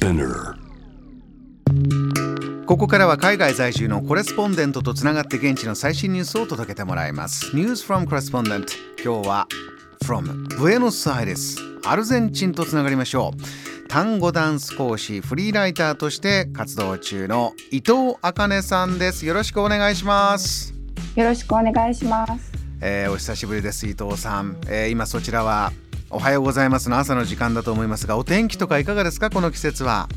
[0.00, 0.54] Spinner.
[2.64, 7.54] ここからは海外在住のコレスポンデントとつながって現地の最新ニュースを届けてもらいます。
[7.54, 8.66] News from Correspondent
[9.04, 9.46] 今日は
[10.06, 13.88] from ブエノスアイレスアルゼンチンとつながりましょう。
[13.88, 19.26] 単語ダンス講師フリーライターとして活動中の伊藤茜さんです。
[19.26, 20.72] よろしくお願いします。
[21.14, 22.52] よろしくお願いします。
[22.80, 25.72] えーお久しぶりです伊藤さん、えー今そちらは
[26.12, 26.90] おはようございます。
[26.90, 29.30] の朝の時間だと思いますがお天気とかいかがですか？
[29.30, 30.08] この季節は。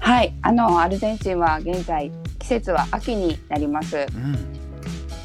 [0.00, 0.34] はい。
[0.42, 2.10] あのアルゼンチンは現在
[2.40, 3.96] 季節は秋になります。
[3.96, 4.36] うん。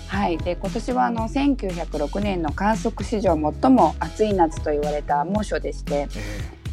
[0.08, 0.38] はい。
[0.38, 6.08] で今年はあの1906年の観測史上最も暑い夏と言われた猛暑でしてえ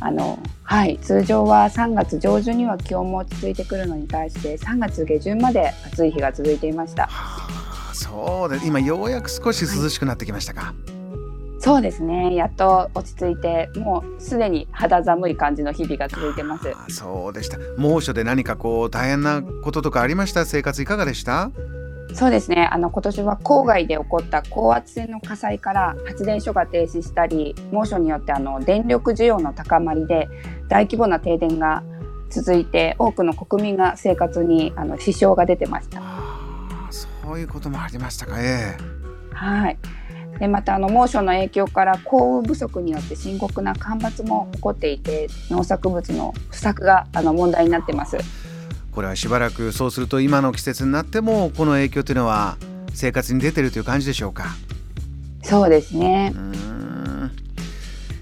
[0.00, 0.98] あのはい。
[0.98, 7.04] 通常は3月上旬には気温も落ち着いてくるのに対して3月下旬まで暑い日が続いていました。
[7.04, 10.74] ーはあそうで今ようやく少し涼しくなってきましたか、
[11.62, 12.34] そうですね。
[12.34, 16.68] やっと落ち着いてもうすでに肌寒い感じの日々が続いてます。
[16.70, 17.58] あーそうでした。
[17.76, 20.46] 猛暑で何かこう大変なこととかありました？
[20.46, 21.50] 生活いかがでした？
[22.14, 22.66] そうですね。
[22.72, 30.28] あの今年は郊外で起こった高圧線の火災から発電所が停止したり猛暑によってあの電力需要の高まりで
[30.68, 31.84] 大規模な停電が
[32.30, 36.00] 続いて多くの国民が生活にあの支障が出てました。
[36.00, 38.36] あーそういうこともありましたか？
[38.40, 38.78] え。
[39.32, 39.78] はい
[40.40, 48.16] でまたあの猛暑の影響から降雨不足によって深刻な干ばつも起こっていて農作物の不作があの問題になってます。
[48.16, 48.20] え
[48.90, 52.56] これはしばらくそうすると今の季節になってもこの影響というのは
[52.92, 54.46] 生活に出てるという感じでしょうか？
[55.42, 56.32] そうですね。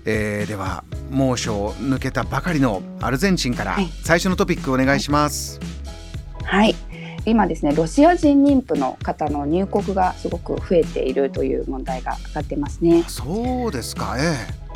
[0.04, 3.88] えーでは猛暑を抜けたばかりのアルゼンチンからはい。
[4.02, 5.60] 最初のトピックお願いします、
[6.44, 6.74] はい
[7.28, 13.04] 今ですねロシア人妊婦の方の入国がすごく増えているという問題が上がってますね。
[13.06, 14.16] そうですか。
[14.18, 14.68] え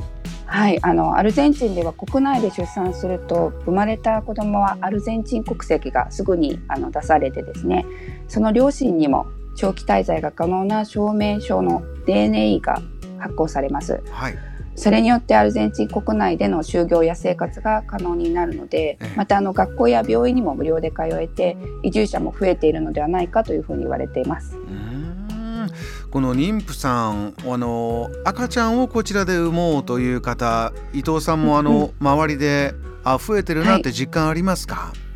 [0.47, 7.87] はい、あのアルゼンチンでは国内で出産すると生まれた子供はアルゼンチン国籍がすぐにあの出されてですね
[8.29, 9.27] その両親にも
[9.57, 12.83] 長期滞在が可能な証明書の DNA が
[13.19, 14.03] 発行されます。
[14.07, 19.13] えはいそれによってアルゼンチン国内での就業や生活が可能になるのでええ。
[19.17, 24.57] またあの学校や病院にも無料で通えて移住者も増えているのではないかというふうに言われています。
[26.11, 35.12] この妊婦さんあの赤ちゃんをこちらで産もうという方伊藤さんもあの、周りであ増えてるなって実感ありますか、あ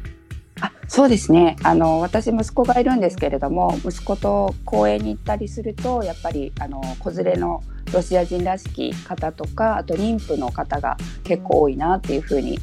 [0.88, 1.56] そうですね。
[1.62, 12.58] あの私息子がいるんですけれども息子と公園に行ったりするとやっぱりあの子連れのロシア人らしき方とかあと妊婦の方が結構多いなっていうふうに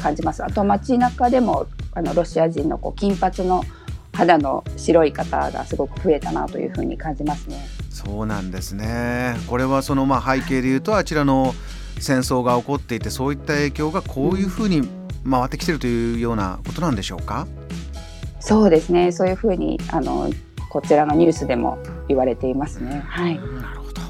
[0.00, 0.44] 感じます。
[0.44, 3.64] あと街中でもあのロシア人のこう金髪の
[4.12, 7.66] 肌の白い方がすごく増えたなというふうに感じますね。
[7.90, 9.36] そうなんですね。
[9.48, 11.54] これはそのまあ背景で言うとあちらの
[11.98, 14.88] 戦争が起こっていてそういった影響がこういうふうに
[15.28, 17.46] 回ってきてるというようなことなんでしょうか、
[18.40, 19.12] そうですね。
[19.12, 20.30] そういうふうにあの
[20.68, 23.02] こちらのニュースでも言われていますね。
[23.06, 23.36] はい。
[23.36, 24.02] うんなるほど。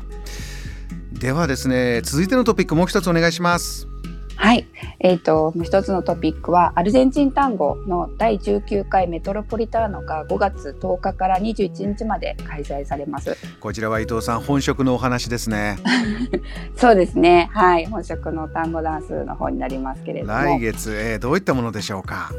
[1.12, 3.88] ではですね続いてのトピックもう一つお願いします
[4.36, 4.66] はい、
[5.00, 13.36] えー、ともう一つのトピックはアルゼンチン単語の第19回メトロポリターノが5月10日から21日まで開催されます。
[13.60, 15.78] こちらは伊藤さん本職のお話ですね。
[16.76, 22.30] そうですね、はい、本職の単語ダンスの方になりますけれども、来月、えーどういったものでしょうか？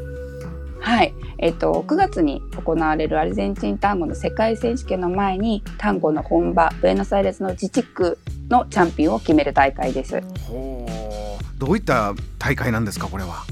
[0.80, 8.18] はい、えっ、と9月に行われるアルゼンチン単語の世界選手権の前に単語の本場ブエノスアイレスの自治区
[8.48, 10.22] のチャンピオンを決める大会です。
[10.48, 10.85] ほう
[11.58, 13.44] どういった大会なんですかこれは？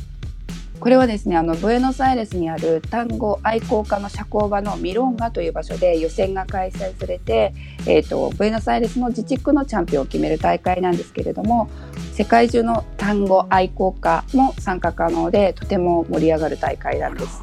[0.81, 7.55] これはですねあのブエノスアイレスにある単語愛好家の社交場のミロンガという場所で予選が開催されて、
[7.87, 11.71] えー、とブエノスアイレスの自治区のチャンピオンを決める大会なんですけれども
[12.13, 17.41] 世界中の単語愛好家も参加可能でとても盛り上がる大会なんです。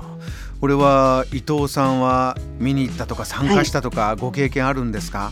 [0.59, 5.31] これは伊藤さんは見に行ったとか参加したとかご経験あるんですか、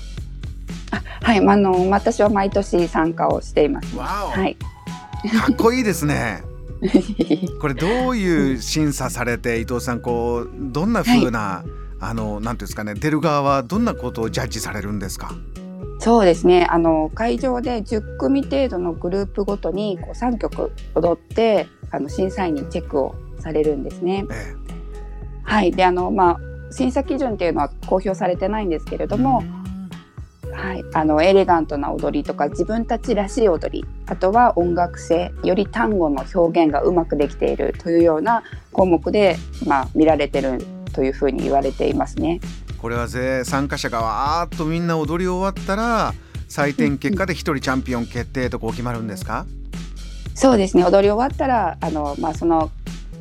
[1.21, 3.95] はい、まああの私は毎年参加をしています。
[3.95, 4.57] はい。
[5.27, 6.43] かっこいいですね。
[7.59, 11.63] これどういう審査されて伊藤さんこうどんな風な、
[11.99, 15.33] あのなんていうんですかね出る側はどんなことをジャッジされるんですか？
[15.99, 16.65] そうですね。
[16.69, 24.25] あの会場で10組程度のグループごとにこう3曲踊ってあの審査員にチェックをされるんですね。
[24.31, 24.55] え
[25.43, 26.39] はい、であのまあ
[26.71, 29.43] 審査基準っていうのは公表されてないんですけれえども、
[30.69, 39.35] はい、あのエレガントな踊りとか自分たちらしい踊りあとは音楽性より単語の表現がうまくできているというような項目で、
[39.65, 40.63] まあ、見られてる
[40.93, 42.39] というふうに言われていますね。
[42.77, 46.13] これはぜ参加者がわーっとみんな踊り終わったら
[46.47, 49.47] 採点結果で一人チャンピオン決定とこう決まるんですか？
[50.35, 50.83] そうですね。
[50.83, 52.69] 踊り終わったらあの、まあ、その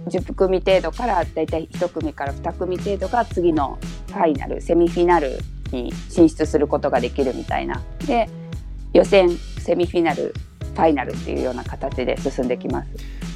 [0.09, 3.79] 10組程度からだいたい1組から2組程度が次の
[4.09, 5.39] ファイナルセミフィナル
[5.73, 7.83] に進出することができるみたいな。
[8.07, 8.29] で
[8.93, 10.35] 予選セミフィナル
[10.75, 12.89] ファイナルっていうような形で進んできます。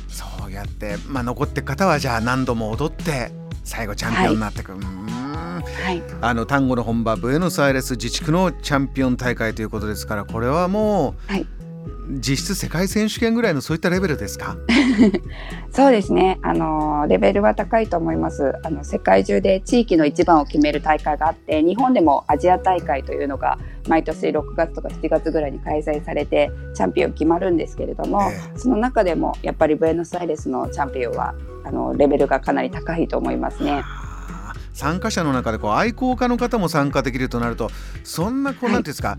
[0.08, 3.30] そうやって、まあ、残っていく方はじゃあ何度も踊って
[3.64, 4.82] 最後チャンピオンになっていく、はい。
[5.62, 11.46] はい、あの単語の本場ブエノスアイレス自治区のチャンピオン大会ということですからこれはもう、はい、
[12.20, 14.56] 実質世界選手権ぐらいのそういったレベルですか？
[15.72, 16.38] そうですね。
[16.42, 18.52] あのレベルは高いと思います。
[18.64, 23.58] あの世界中で地域の一番を決める大会があって日本でもアジア大会というのが
[23.88, 31.34] 毎年6月とか7月ぐらいに開催されてチャンピオン決まるんですけれども、えー、その中でもやっぱりブエノスアイレスのチャンピオンは
[31.64, 33.82] あのレベルがかなり高いと思いますね。
[34.74, 37.70] 参加者の中でこう愛好家の方も参加できるとなると
[38.04, 39.18] そんなこう、はい、なんていうんですか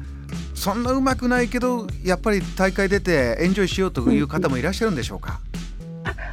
[0.54, 5.40] そんなうまくないけどやっぱり大会出てエンジョイしようという方もいらっしゃるんでしょうか、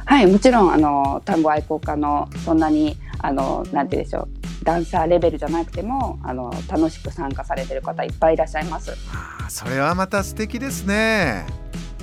[0.05, 8.95] はいもちろんあの単語愛好家のそんなにあのなんてでしょうダンサーレベルじゃなくてもあの楽しく参加されてる方いっぱいいらっしゃいます。
[9.13, 11.45] あそれはまた素敵ですね。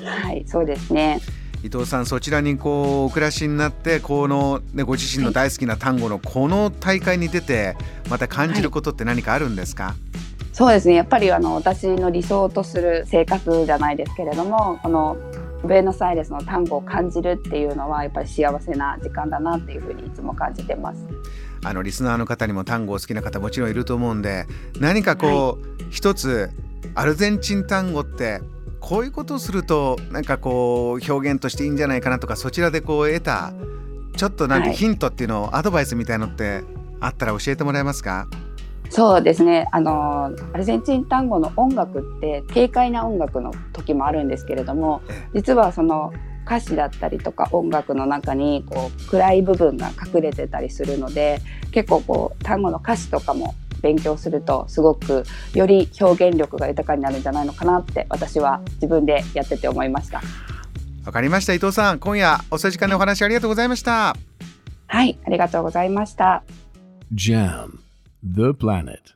[0.02, 1.20] はいそうですね。
[1.62, 7.76] 伊藤さんそちらにこうお暮らしになってこの、ね、ご自身の大好きな単語のこの大会に出て
[8.08, 10.07] また感じることって何かあるんですか、はい、
[10.58, 10.94] そうですね。
[10.94, 15.16] やっぱりあの私の理想とする生活じゃないですけれどもこの
[15.62, 21.06] ブエノスアイレスの単語を感じるっていうのはやっぱり幸せな時間だなっていうふうにいつも感じてます。
[21.64, 24.46] あのリスナーの方にも単語を好きな方もちろんいると思うんで
[24.80, 26.50] 何かこう、はい、一つ
[26.96, 28.40] アルゼンチン単語って
[28.80, 33.52] こういうことをするとなんかこう表現としていいんじゃないかなとかそちらでこう得た
[34.16, 36.64] ちょっとなんかヒントっていうのを、はい、アドバイスみたいのって
[36.98, 38.26] あったら教えてもらえますか？
[38.90, 39.68] そうですね。
[39.72, 45.02] あのアルゼンチン単語の音楽って軽快な音楽の時もあるんですけれども
[45.34, 46.12] 実はその
[46.46, 51.40] 歌詞だったりとか音楽の中にこう暗い部分が隠れてたりするので
[51.72, 55.24] 結構こう単語の歌詞とかも勉強するとすごく
[55.54, 60.22] より表現力が豊かになるんじゃないのかなって私は自分でやってて思いました。
[61.04, 61.54] わかりました。
[61.54, 64.16] 伊藤さん今夜遅い時間でお話ありがとうございました。
[64.86, 66.42] はいありがとうございました。
[67.14, 67.87] JAM
[68.30, 69.14] The Planet